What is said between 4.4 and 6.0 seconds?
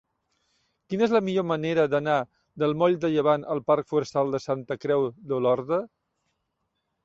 Santa Creu d'Olorda?